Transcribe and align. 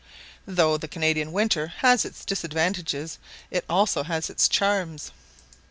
Though 0.47 0.77
the 0.79 0.87
Canadian 0.87 1.31
winter 1.31 1.67
has 1.67 2.05
its 2.05 2.25
disadvantages, 2.25 3.19
it 3.51 3.63
also 3.69 4.01
has 4.01 4.31
its 4.31 4.47
charms. 4.47 5.11